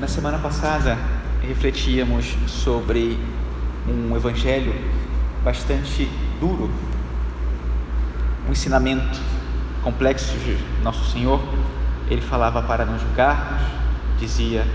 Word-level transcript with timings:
Na 0.00 0.08
semana 0.08 0.38
passada 0.38 0.98
refletíamos 1.40 2.36
sobre 2.48 3.16
um 3.88 4.16
evangelho 4.16 4.74
bastante 5.44 6.10
duro, 6.40 6.68
um 8.48 8.50
ensinamento 8.50 9.20
complexo 9.84 10.36
de 10.38 10.58
Nosso 10.82 11.12
Senhor. 11.12 11.40
Ele 12.10 12.20
falava 12.20 12.60
para 12.62 12.84
não 12.84 12.98
julgarmos, 12.98 13.62
dizia 14.18 14.66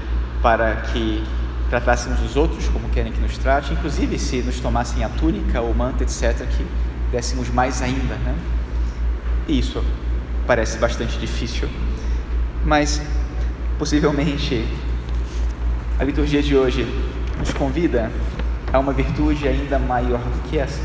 para 0.41 0.77
que 0.77 1.21
tratássemos 1.69 2.21
os 2.21 2.37
outros 2.37 2.69
como 2.69 2.87
querem 2.87 3.11
que 3.11 3.19
nos 3.19 3.37
trate, 3.37 3.73
inclusive 3.73 4.17
se 4.17 4.41
nos 4.41 4.61
tomassem 4.61 5.03
a 5.03 5.09
túnica 5.09 5.59
ou 5.59 5.73
manta, 5.73 6.03
etc., 6.03 6.47
que 6.47 6.65
dessemos 7.11 7.49
mais 7.49 7.81
ainda, 7.81 8.15
né? 8.15 8.35
E 9.49 9.59
isso 9.59 9.83
parece 10.47 10.77
bastante 10.77 11.17
difícil, 11.17 11.67
mas 12.63 13.01
possivelmente 13.77 14.65
a 15.99 16.03
liturgia 16.05 16.41
de 16.41 16.55
hoje 16.55 16.87
nos 17.37 17.51
convida 17.51 18.09
a 18.71 18.79
uma 18.79 18.93
virtude 18.93 19.45
ainda 19.45 19.77
maior 19.77 20.21
do 20.21 20.49
que 20.49 20.57
essa, 20.57 20.81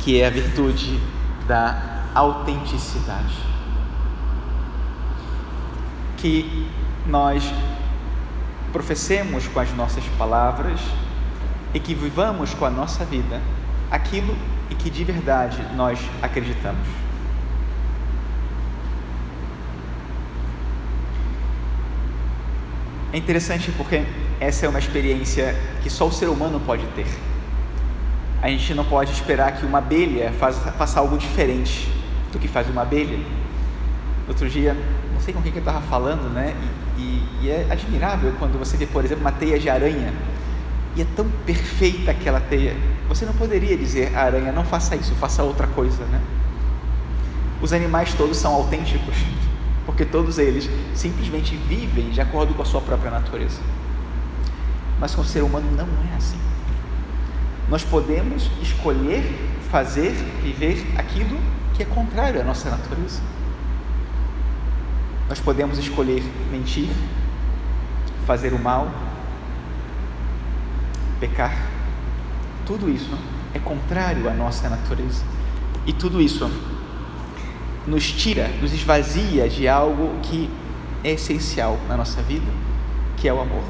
que 0.00 0.18
é 0.18 0.26
a 0.26 0.30
virtude 0.30 0.98
da 1.46 2.06
autenticidade. 2.14 3.36
Que 6.16 6.66
nós 7.06 7.44
professemos 8.72 9.46
com 9.48 9.60
as 9.60 9.70
nossas 9.74 10.04
palavras 10.16 10.80
e 11.74 11.78
que 11.78 11.94
vivamos 11.94 12.54
com 12.54 12.64
a 12.64 12.70
nossa 12.70 13.04
vida 13.04 13.38
aquilo 13.90 14.34
e 14.70 14.74
que 14.74 14.88
de 14.88 15.04
verdade 15.04 15.62
nós 15.76 16.00
acreditamos. 16.22 17.03
É 23.14 23.16
interessante 23.16 23.70
porque 23.70 24.02
essa 24.40 24.66
é 24.66 24.68
uma 24.68 24.80
experiência 24.80 25.54
que 25.84 25.88
só 25.88 26.08
o 26.08 26.10
ser 26.10 26.28
humano 26.28 26.58
pode 26.58 26.84
ter. 26.96 27.06
A 28.42 28.48
gente 28.48 28.74
não 28.74 28.84
pode 28.84 29.12
esperar 29.12 29.52
que 29.52 29.64
uma 29.64 29.78
abelha 29.78 30.32
faça, 30.32 30.72
faça 30.72 30.98
algo 30.98 31.16
diferente 31.16 31.88
do 32.32 32.40
que 32.40 32.48
faz 32.48 32.68
uma 32.68 32.82
abelha. 32.82 33.20
Outro 34.26 34.50
dia, 34.50 34.76
não 35.12 35.20
sei 35.20 35.32
com 35.32 35.40
quem 35.40 35.52
que 35.52 35.58
eu 35.58 35.62
estava 35.62 35.80
falando, 35.82 36.28
né? 36.28 36.56
E, 36.98 37.00
e, 37.00 37.28
e 37.42 37.50
é 37.50 37.68
admirável 37.70 38.34
quando 38.36 38.58
você 38.58 38.76
vê, 38.76 38.84
por 38.84 39.04
exemplo, 39.04 39.22
uma 39.22 39.30
teia 39.30 39.60
de 39.60 39.70
aranha 39.70 40.12
e 40.96 41.02
é 41.02 41.06
tão 41.14 41.30
perfeita 41.46 42.10
aquela 42.10 42.40
teia. 42.40 42.76
Você 43.08 43.24
não 43.24 43.34
poderia 43.34 43.76
dizer, 43.76 44.12
aranha, 44.16 44.50
não 44.50 44.64
faça 44.64 44.96
isso, 44.96 45.14
faça 45.14 45.40
outra 45.44 45.68
coisa, 45.68 46.04
né? 46.06 46.20
Os 47.62 47.72
animais 47.72 48.12
todos 48.14 48.36
são 48.36 48.52
autênticos 48.52 49.14
porque 49.94 50.04
todos 50.04 50.38
eles 50.38 50.68
simplesmente 50.92 51.54
vivem 51.54 52.10
de 52.10 52.20
acordo 52.20 52.52
com 52.52 52.62
a 52.62 52.64
sua 52.64 52.80
própria 52.80 53.12
natureza. 53.12 53.60
Mas 54.98 55.14
com 55.14 55.22
o 55.22 55.24
ser 55.24 55.44
humano 55.44 55.70
não 55.70 55.86
é 56.10 56.16
assim. 56.16 56.36
Nós 57.68 57.84
podemos 57.84 58.50
escolher 58.60 59.22
fazer, 59.70 60.10
viver 60.42 60.84
aquilo 60.98 61.38
que 61.74 61.84
é 61.84 61.86
contrário 61.86 62.40
à 62.40 62.44
nossa 62.44 62.68
natureza. 62.70 63.22
Nós 65.28 65.38
podemos 65.38 65.78
escolher 65.78 66.24
mentir, 66.50 66.90
fazer 68.26 68.52
o 68.52 68.58
mal, 68.58 68.90
pecar. 71.20 71.56
Tudo 72.66 72.90
isso 72.90 73.16
é 73.54 73.60
contrário 73.60 74.28
à 74.28 74.34
nossa 74.34 74.68
natureza. 74.68 75.22
E 75.86 75.92
tudo 75.92 76.20
isso 76.20 76.50
nos 77.86 78.10
tira, 78.10 78.48
nos 78.60 78.72
esvazia 78.72 79.48
de 79.48 79.68
algo 79.68 80.18
que 80.22 80.50
é 81.02 81.12
essencial 81.12 81.78
na 81.88 81.96
nossa 81.96 82.22
vida, 82.22 82.50
que 83.16 83.28
é 83.28 83.32
o 83.32 83.40
amor. 83.40 83.64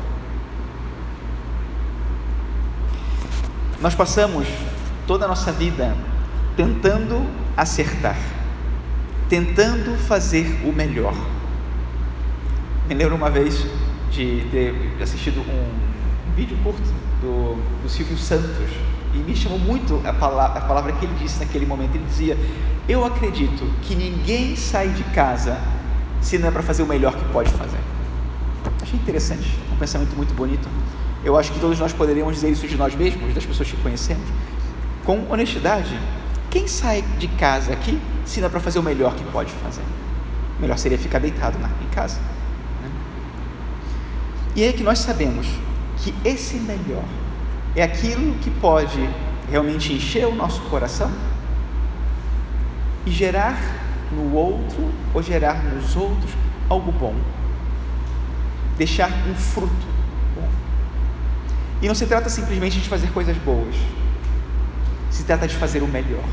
Nós 3.81 3.95
passamos 3.95 4.47
toda 5.07 5.25
a 5.25 5.29
nossa 5.29 5.53
vida 5.53 5.97
tentando 6.57 7.27
acertar, 7.57 8.17
tentando 9.29 9.97
fazer 9.99 10.47
o 10.65 10.73
melhor. 10.73 11.15
Me 12.89 12.95
lembro 12.95 13.17
uma 13.17 13.31
vez 13.31 13.67
de 14.11 14.47
ter 14.51 15.03
assistido 15.03 15.41
um, 15.41 16.35
vídeo 16.35 16.57
curto 16.63 16.83
do, 17.21 17.83
do 17.83 17.89
Silvio 17.89 18.17
Santos 18.17 18.71
e 19.15 19.19
me 19.19 19.37
chamou 19.37 19.59
muito 19.59 20.01
a 20.05 20.13
palavra, 20.13 20.59
a 20.59 20.63
palavra 20.63 20.93
que 20.93 21.05
ele 21.05 21.15
disse 21.15 21.39
naquele 21.39 21.65
momento. 21.65 21.95
Ele 21.95 22.05
dizia: 22.05 22.37
Eu 22.89 23.05
acredito 23.05 23.65
que 23.83 23.95
ninguém 23.95 24.57
sai 24.57 24.89
de 24.89 25.05
casa 25.05 25.57
se 26.21 26.39
não 26.39 26.49
é 26.49 26.51
para 26.51 26.63
fazer 26.63 26.83
o 26.83 26.87
melhor 26.87 27.15
que 27.15 27.25
pode 27.27 27.51
fazer. 27.51 27.79
Achei 28.83 28.99
interessante, 28.99 29.49
um 29.73 29.77
pensamento 29.77 30.17
muito 30.17 30.35
bonito. 30.35 30.69
Eu 31.25 31.39
acho 31.39 31.53
que 31.53 31.61
todos 31.61 31.79
nós 31.79 31.93
poderíamos 31.93 32.35
dizer 32.35 32.51
isso 32.51 32.67
de 32.67 32.77
nós 32.77 32.95
mesmos, 32.95 33.33
das 33.35 33.47
pessoas 33.47 33.71
que 33.71 33.77
conhecemos, 33.79 34.29
com 35.05 35.31
honestidade. 35.31 35.99
Quem 36.51 36.67
sai 36.67 37.03
de 37.19 37.29
casa 37.29 37.73
aqui 37.73 38.01
se 38.25 38.41
não 38.41 38.49
é 38.49 38.51
para 38.51 38.61
fazer 38.61 38.79
o 38.79 38.83
melhor 38.83 39.15
que 39.15 39.25
pode 39.25 39.51
fazer? 39.53 39.83
Melhor 40.59 40.79
seria 40.79 40.99
ficar 40.99 41.19
deitado 41.19 41.59
na, 41.59 41.69
em 41.69 41.89
casa. 41.91 42.19
Né? 42.83 42.91
E 44.57 44.65
é 44.65 44.73
que 44.73 44.83
nós 44.83 44.99
sabemos 44.99 45.47
que 45.99 46.15
esse 46.25 46.57
melhor 46.57 47.05
é 47.77 47.83
aquilo 47.83 48.35
que 48.37 48.51
pode 48.51 49.09
realmente 49.51 49.93
encher 49.93 50.27
o 50.27 50.35
nosso 50.35 50.61
coração 50.63 51.11
e 53.05 53.11
gerar 53.11 53.59
no 54.13 54.33
outro 54.35 54.91
ou 55.13 55.23
gerar 55.23 55.63
nos 55.65 55.97
outros 55.97 56.31
algo 56.69 56.93
bom, 56.93 57.15
deixar 58.79 59.11
um 59.29 59.35
fruto 59.35 59.87
bom. 60.35 60.49
E 61.83 61.89
não 61.89 61.95
se 61.95 62.07
trata 62.07 62.29
simplesmente 62.29 62.81
de 62.81 62.89
fazer 62.89 63.09
coisas 63.09 63.37
boas, 63.39 63.75
se 65.11 65.25
trata 65.25 65.47
de 65.47 65.55
fazer 65.57 65.83
o 65.83 65.89
melhor. 65.89 66.25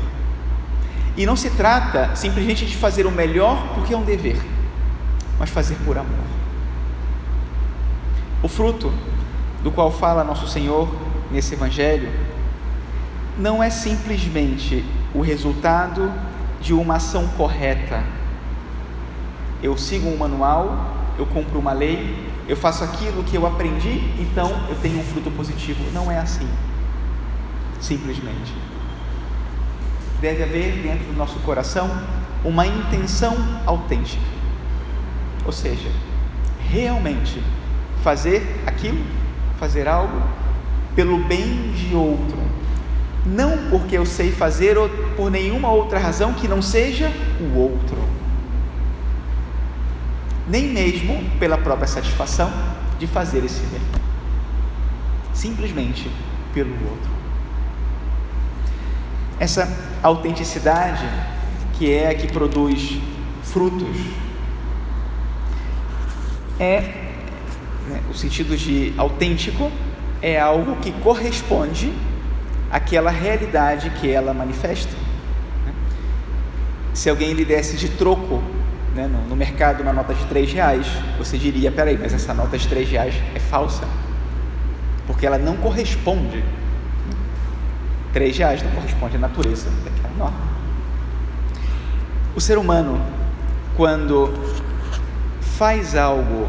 E 1.16 1.26
não 1.26 1.36
se 1.36 1.50
trata 1.50 2.14
simplesmente 2.16 2.64
de 2.64 2.76
fazer 2.76 3.04
o 3.04 3.10
melhor 3.10 3.74
porque 3.74 3.92
é 3.92 3.96
um 3.96 4.04
dever, 4.04 4.40
mas 5.38 5.50
fazer 5.50 5.76
por 5.84 5.98
amor. 5.98 6.24
O 8.42 8.48
fruto 8.48 8.92
do 9.62 9.70
qual 9.70 9.90
fala 9.90 10.24
nosso 10.24 10.48
Senhor 10.48 10.88
nesse 11.32 11.54
Evangelho 11.54 12.10
não 13.38 13.62
é 13.62 13.70
simplesmente 13.70 14.84
o 15.14 15.20
resultado 15.20 16.12
de 16.60 16.72
uma 16.74 16.96
ação 16.96 17.26
correta. 17.28 18.04
Eu 19.62 19.76
sigo 19.76 20.08
um 20.08 20.16
manual, 20.16 20.94
eu 21.18 21.26
cumpro 21.26 21.58
uma 21.58 21.72
lei, 21.72 22.30
eu 22.46 22.56
faço 22.56 22.84
aquilo 22.84 23.24
que 23.24 23.36
eu 23.36 23.46
aprendi, 23.46 24.12
então 24.20 24.50
eu 24.68 24.76
tenho 24.76 24.98
um 24.98 25.02
fruto 25.02 25.30
positivo. 25.30 25.82
Não 25.92 26.10
é 26.10 26.18
assim. 26.18 26.48
Simplesmente. 27.80 28.54
Deve 30.20 30.42
haver 30.42 30.82
dentro 30.82 31.06
do 31.06 31.16
nosso 31.16 31.38
coração 31.40 31.90
uma 32.44 32.66
intenção 32.66 33.34
autêntica. 33.66 34.22
Ou 35.44 35.52
seja, 35.52 35.90
realmente 36.68 37.42
fazer 38.02 38.62
aquilo, 38.66 39.04
fazer 39.58 39.88
algo 39.88 40.22
pelo 40.94 41.18
bem 41.24 41.72
de 41.72 41.94
outro, 41.94 42.38
não 43.24 43.70
porque 43.70 43.96
eu 43.96 44.04
sei 44.04 44.32
fazer 44.32 44.76
ou 44.76 44.88
por 45.16 45.30
nenhuma 45.30 45.70
outra 45.70 45.98
razão 45.98 46.34
que 46.34 46.48
não 46.48 46.60
seja 46.60 47.10
o 47.40 47.58
outro, 47.58 47.96
nem 50.48 50.68
mesmo 50.68 51.30
pela 51.38 51.56
própria 51.56 51.86
satisfação 51.86 52.52
de 52.98 53.06
fazer 53.06 53.44
esse 53.44 53.60
bem, 53.66 53.80
simplesmente 55.32 56.10
pelo 56.52 56.72
outro. 56.72 57.10
Essa 59.38 59.68
autenticidade 60.02 61.04
que 61.74 61.92
é 61.92 62.10
a 62.10 62.14
que 62.14 62.28
produz 62.28 62.98
frutos 63.42 63.96
é 66.60 66.80
né, 67.88 68.00
o 68.08 68.14
sentido 68.14 68.56
de 68.56 68.94
autêntico 68.96 69.72
é 70.22 70.40
algo 70.40 70.76
que 70.76 70.92
corresponde 70.92 71.92
àquela 72.70 73.10
realidade 73.10 73.90
que 73.90 74.10
ela 74.10 74.32
manifesta. 74.32 74.92
Né? 75.66 75.74
Se 76.94 77.10
alguém 77.10 77.32
lhe 77.32 77.44
desse 77.44 77.76
de 77.76 77.88
troco 77.88 78.40
né, 78.94 79.08
no, 79.08 79.28
no, 79.28 79.36
mercado 79.36 79.82
uma 79.82 79.92
nota 79.92 80.14
de 80.14 80.24
três 80.26 80.52
reais, 80.52 80.86
você 81.18 81.36
diria: 81.36 81.72
peraí, 81.72 81.98
mas 81.98 82.14
essa 82.14 82.32
nota 82.32 82.56
de 82.56 82.68
três 82.68 82.88
reais 82.88 83.14
é 83.34 83.40
falsa, 83.40 83.84
porque 85.06 85.26
ela 85.26 85.38
não 85.38 85.56
corresponde. 85.56 86.44
Três 88.12 88.36
reais 88.36 88.62
não 88.62 88.70
corresponde 88.72 89.16
à 89.16 89.18
natureza 89.18 89.70
daquela 89.84 90.14
nota. 90.16 90.52
O 92.36 92.40
ser 92.40 92.58
humano, 92.58 93.00
quando 93.74 94.32
faz 95.40 95.96
algo 95.96 96.46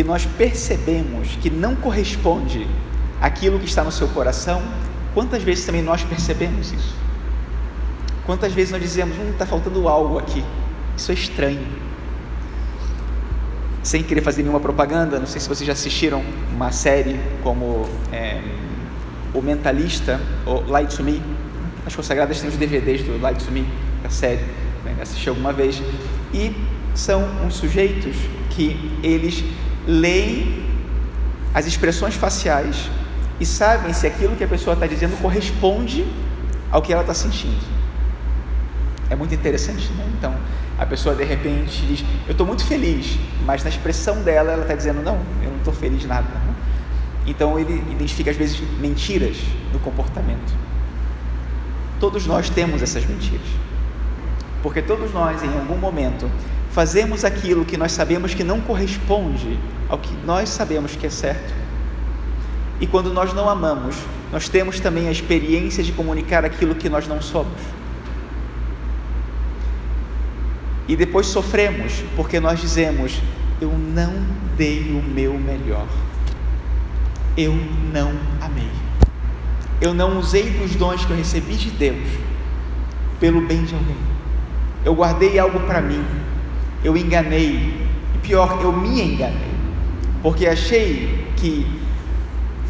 que 0.00 0.04
nós 0.04 0.24
percebemos 0.24 1.36
que 1.42 1.50
não 1.50 1.76
corresponde 1.76 2.66
àquilo 3.20 3.58
que 3.58 3.66
está 3.66 3.84
no 3.84 3.92
seu 3.92 4.08
coração, 4.08 4.62
quantas 5.12 5.42
vezes 5.42 5.66
também 5.66 5.82
nós 5.82 6.02
percebemos 6.02 6.72
isso? 6.72 6.94
Quantas 8.24 8.50
vezes 8.54 8.72
nós 8.72 8.80
dizemos, 8.80 9.14
hum, 9.18 9.28
está 9.30 9.44
faltando 9.44 9.86
algo 9.86 10.18
aqui, 10.18 10.42
isso 10.96 11.10
é 11.10 11.14
estranho. 11.14 11.66
sem 13.82 14.02
querer 14.02 14.22
fazer 14.22 14.40
nenhuma 14.40 14.60
propaganda, 14.60 15.18
não 15.18 15.26
sei 15.26 15.38
se 15.38 15.46
vocês 15.46 15.66
já 15.66 15.74
assistiram 15.74 16.22
uma 16.50 16.72
série 16.72 17.20
como 17.42 17.86
é, 18.10 18.40
O 19.34 19.42
Mentalista 19.42 20.18
ou 20.46 20.66
Light 20.66 20.96
to 20.96 21.02
Me. 21.02 21.22
As 21.84 21.94
consagradas 21.94 22.40
têm 22.40 22.48
os 22.48 22.56
DVDs 22.56 23.02
do 23.02 23.20
Light 23.20 23.44
to 23.44 23.52
Me, 23.52 23.66
a 24.02 24.08
série, 24.08 24.44
né? 24.82 24.96
assisti 24.98 25.28
alguma 25.28 25.52
vez. 25.52 25.82
E 26.32 26.56
são 26.94 27.22
uns 27.44 27.56
sujeitos 27.56 28.16
que 28.48 28.98
eles 29.02 29.44
leem 29.86 30.66
as 31.54 31.66
expressões 31.66 32.14
faciais 32.14 32.90
e 33.40 33.46
sabem 33.46 33.92
se 33.92 34.06
aquilo 34.06 34.36
que 34.36 34.44
a 34.44 34.48
pessoa 34.48 34.74
está 34.74 34.86
dizendo 34.86 35.20
corresponde 35.20 36.06
ao 36.70 36.82
que 36.82 36.92
ela 36.92 37.02
está 37.02 37.14
sentindo. 37.14 37.64
É 39.08 39.16
muito 39.16 39.34
interessante, 39.34 39.90
né? 39.92 40.08
Então, 40.16 40.34
a 40.78 40.86
pessoa 40.86 41.14
de 41.14 41.24
repente 41.24 41.84
diz: 41.86 42.04
Eu 42.26 42.32
estou 42.32 42.46
muito 42.46 42.64
feliz, 42.64 43.18
mas 43.44 43.64
na 43.64 43.70
expressão 43.70 44.22
dela 44.22 44.52
ela 44.52 44.62
está 44.62 44.74
dizendo: 44.74 45.02
Não, 45.02 45.18
eu 45.42 45.50
não 45.50 45.58
estou 45.58 45.72
feliz 45.72 46.04
nada. 46.04 46.28
Então 47.26 47.58
ele 47.58 47.82
identifica 47.90 48.30
às 48.30 48.36
vezes 48.36 48.60
mentiras 48.78 49.36
no 49.72 49.78
comportamento. 49.80 50.52
Todos 51.98 52.26
nós 52.26 52.48
temos 52.48 52.82
essas 52.82 53.04
mentiras, 53.04 53.46
porque 54.62 54.80
todos 54.80 55.12
nós, 55.12 55.42
em 55.42 55.48
algum 55.48 55.76
momento, 55.76 56.30
fazemos 56.70 57.24
aquilo 57.24 57.64
que 57.64 57.76
nós 57.76 57.92
sabemos 57.92 58.34
que 58.34 58.44
não 58.44 58.60
corresponde 58.60 59.58
ao 59.88 59.98
que 59.98 60.12
nós 60.24 60.48
sabemos 60.48 60.94
que 60.96 61.06
é 61.06 61.10
certo. 61.10 61.52
E 62.80 62.86
quando 62.86 63.12
nós 63.12 63.34
não 63.34 63.48
amamos, 63.48 63.96
nós 64.32 64.48
temos 64.48 64.80
também 64.80 65.08
a 65.08 65.10
experiência 65.10 65.82
de 65.82 65.92
comunicar 65.92 66.44
aquilo 66.44 66.74
que 66.74 66.88
nós 66.88 67.06
não 67.06 67.20
somos. 67.20 67.60
E 70.88 70.96
depois 70.96 71.26
sofremos 71.26 72.02
porque 72.16 72.40
nós 72.40 72.60
dizemos: 72.60 73.20
Eu 73.60 73.70
não 73.70 74.12
dei 74.56 74.90
o 74.90 75.02
meu 75.02 75.34
melhor, 75.34 75.86
eu 77.36 77.54
não 77.92 78.12
amei, 78.40 78.70
eu 79.80 79.94
não 79.94 80.18
usei 80.18 80.50
dos 80.50 80.74
dons 80.74 81.04
que 81.04 81.12
eu 81.12 81.16
recebi 81.16 81.54
de 81.54 81.70
Deus 81.70 82.08
pelo 83.20 83.46
bem 83.46 83.62
de 83.64 83.74
alguém, 83.74 83.96
eu 84.84 84.94
guardei 84.94 85.38
algo 85.38 85.60
para 85.60 85.80
mim, 85.80 86.04
eu 86.82 86.96
enganei, 86.96 87.86
e 88.14 88.18
pior, 88.18 88.60
eu 88.62 88.72
me 88.72 89.00
enganei, 89.00 89.54
porque 90.22 90.46
achei 90.46 91.26
que 91.36 91.66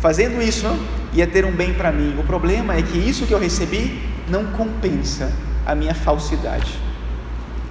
fazendo 0.01 0.43
isso 0.43 0.67
ia 1.13 1.27
ter 1.27 1.45
um 1.45 1.53
bem 1.53 1.75
para 1.75 1.91
mim. 1.91 2.17
O 2.19 2.23
problema 2.23 2.75
é 2.75 2.83
que 2.83 2.97
isso 2.97 3.27
que 3.27 3.33
eu 3.33 3.39
recebi 3.39 4.01
não 4.29 4.47
compensa 4.47 5.33
a 5.67 5.75
minha 5.75 5.95
falsidade 5.95 6.91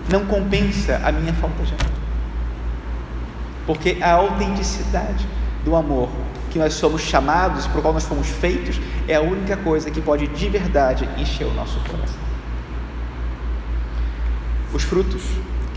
não 0.10 0.26
compensa 0.26 1.00
a 1.04 1.12
minha 1.12 1.34
falta 1.34 1.64
de 1.64 1.74
amor. 1.74 2.00
Porque 3.66 3.98
a 4.02 4.14
autenticidade 4.14 5.28
do 5.64 5.76
amor 5.76 6.10
que 6.50 6.58
nós 6.58 6.74
somos 6.74 7.02
chamados, 7.04 7.68
por 7.68 7.82
qual 7.82 7.94
nós 7.94 8.06
fomos 8.06 8.28
feitos, 8.28 8.82
é 9.08 9.16
a 9.16 9.22
única 9.22 9.56
coisa 9.56 9.92
que 9.92 10.02
pode 10.02 10.28
de 10.28 10.50
verdade 10.50 11.08
encher 11.18 11.46
o 11.46 11.54
nosso 11.54 11.80
coração. 11.82 12.20
Os 14.74 14.84
frutos 14.84 15.22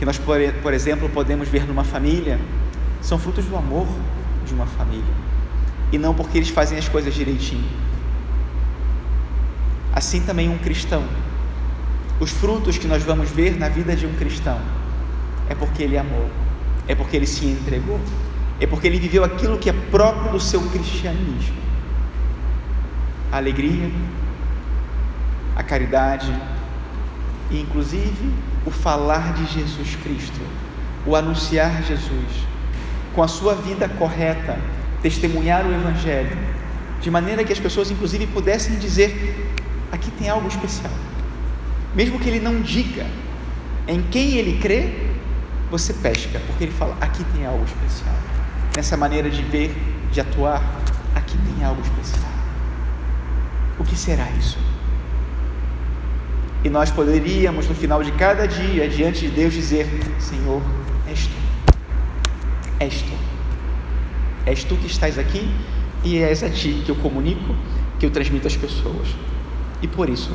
que 0.03 0.05
nós, 0.05 0.19
por 0.19 0.75
exemplo, 0.75 1.09
podemos 1.09 1.47
ver 1.47 1.65
numa 1.65 1.85
família 1.85 2.37
são 3.01 3.21
frutos 3.21 3.45
do 3.45 3.57
amor 3.57 3.87
de 4.45 4.53
uma 4.53 4.67
família 4.67 5.15
e 5.93 5.97
não 5.97 6.13
porque 6.13 6.39
eles 6.39 6.49
fazem 6.49 6.77
as 6.77 6.89
coisas 6.89 7.15
direitinho. 7.15 7.65
Assim 9.95 10.21
também 10.23 10.49
um 10.49 10.59
cristão 10.59 11.05
os 12.19 12.33
frutos 12.33 12.79
que 12.79 12.89
nós 12.89 13.05
vamos 13.05 13.31
ver 13.31 13.57
na 13.57 13.69
vida 13.69 13.95
de 13.95 14.05
um 14.05 14.13
cristão 14.15 14.61
é 15.49 15.55
porque 15.55 15.85
ele 15.85 15.97
amou, 15.97 16.29
é 16.89 16.97
porque 16.97 17.17
ele 17.17 17.27
se 17.27 17.47
entregou, 17.47 18.01
é 18.59 18.67
porque 18.67 18.89
ele 18.89 18.99
viveu 18.99 19.23
aquilo 19.23 19.57
que 19.57 19.71
é 19.71 19.73
próprio 19.73 20.33
do 20.33 20.41
seu 20.41 20.63
cristianismo: 20.71 21.55
a 23.31 23.37
alegria, 23.37 23.89
a 25.55 25.63
caridade 25.63 26.35
e, 27.53 27.61
inclusive, 27.61 28.52
o 28.67 28.71
falar 28.71 29.35
de 29.35 29.47
Jesus 29.47 29.97
Cristo, 30.03 30.41
o 31.07 31.17
anunciar 31.17 31.83
Jesus, 31.83 32.47
com 33.15 33.23
a 33.23 33.29
sua 33.29 33.55
vida 33.55 33.89
correta, 33.89 34.59
testemunhar 35.03 35.67
o 35.67 35.75
Evangelho, 35.75 36.37
de 37.01 37.11
maneira 37.11 37.45
que 37.45 37.53
as 37.53 37.61
pessoas, 37.61 37.91
inclusive, 37.91 38.27
pudessem 38.29 38.79
dizer: 38.79 39.51
aqui 39.91 40.11
tem 40.13 40.29
algo 40.29 40.47
especial 40.49 40.93
mesmo 41.95 42.19
que 42.19 42.29
ele 42.29 42.41
não 42.41 42.61
diga 42.61 43.07
em 43.87 44.03
quem 44.03 44.37
ele 44.37 44.59
crê, 44.61 45.11
você 45.71 45.93
pesca, 45.93 46.41
porque 46.47 46.65
ele 46.65 46.73
fala: 46.73 46.97
aqui 47.01 47.25
tem 47.35 47.47
algo 47.47 47.65
especial. 47.65 48.15
Nessa 48.75 48.97
maneira 48.97 49.29
de 49.29 49.43
ver, 49.43 49.75
de 50.11 50.21
atuar, 50.21 50.63
aqui 51.15 51.37
tem 51.39 51.65
algo 51.65 51.81
especial. 51.83 52.33
O 53.79 53.85
que 53.85 53.97
será 53.97 54.29
isso? 54.39 54.59
E 56.65 56.71
nós 56.71 56.91
poderíamos, 56.91 57.69
no 57.69 57.75
final 57.75 58.03
de 58.03 58.13
cada 58.13 58.47
dia, 58.47 58.89
diante 58.89 59.27
de 59.27 59.29
Deus, 59.29 59.53
dizer: 59.53 59.87
Senhor, 60.19 60.63
és 61.09 61.27
tu, 61.27 61.37
és 62.79 63.03
tu, 63.03 63.13
és 64.47 64.65
tu 64.65 64.77
que 64.77 64.87
estás 64.87 65.19
aqui 65.19 65.51
e 66.05 66.19
és 66.19 66.43
a 66.43 66.51
ti 66.51 66.83
que 66.85 66.91
eu 66.91 66.97
comunico, 66.97 67.55
que 67.99 68.07
eu 68.07 68.11
transmito 68.11 68.47
às 68.47 68.57
pessoas. 68.57 69.09
E 69.81 69.89
por 69.89 70.09
isso, 70.09 70.31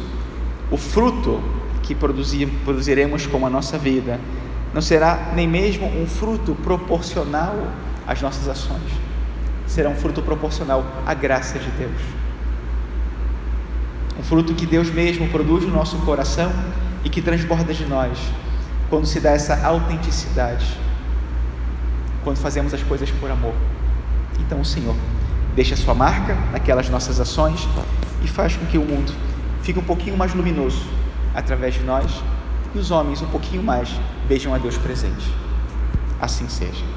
o 0.69 0.77
fruto 0.77 1.41
que 1.83 1.95
produzir, 1.95 2.47
produziremos 2.65 3.25
com 3.25 3.45
a 3.45 3.49
nossa 3.49 3.77
vida 3.77 4.19
não 4.73 4.81
será 4.81 5.31
nem 5.33 5.47
mesmo 5.47 5.87
um 5.87 6.05
fruto 6.05 6.53
proporcional 6.55 7.55
às 8.05 8.21
nossas 8.21 8.47
ações, 8.47 8.91
será 9.65 9.89
um 9.89 9.95
fruto 9.95 10.21
proporcional 10.21 10.85
à 11.05 11.13
graça 11.13 11.57
de 11.57 11.69
Deus. 11.71 12.01
Um 14.17 14.23
fruto 14.23 14.53
que 14.53 14.65
Deus 14.65 14.89
mesmo 14.89 15.27
produz 15.29 15.63
no 15.63 15.71
nosso 15.71 15.97
coração 15.99 16.51
e 17.03 17.09
que 17.09 17.21
transborda 17.21 17.73
de 17.73 17.85
nós 17.85 18.17
quando 18.89 19.05
se 19.05 19.19
dá 19.19 19.31
essa 19.31 19.65
autenticidade, 19.65 20.65
quando 22.23 22.37
fazemos 22.37 22.73
as 22.73 22.81
coisas 22.83 23.11
por 23.11 23.29
amor. 23.29 23.53
Então 24.39 24.61
o 24.61 24.65
Senhor 24.65 24.95
deixa 25.55 25.73
a 25.73 25.77
sua 25.77 25.93
marca 25.93 26.35
naquelas 26.51 26.89
nossas 26.89 27.19
ações 27.19 27.67
e 28.23 28.27
faz 28.27 28.55
com 28.55 28.65
que 28.65 28.77
o 28.77 28.83
mundo 28.83 29.13
fica 29.61 29.79
um 29.79 29.83
pouquinho 29.83 30.17
mais 30.17 30.33
luminoso 30.33 30.85
através 31.35 31.75
de 31.75 31.83
nós 31.83 32.23
e 32.73 32.79
os 32.79 32.91
homens 32.91 33.21
um 33.21 33.27
pouquinho 33.27 33.61
mais 33.61 33.89
vejam 34.27 34.53
a 34.53 34.57
Deus 34.57 34.77
presente. 34.77 35.33
Assim 36.19 36.47
seja. 36.47 36.96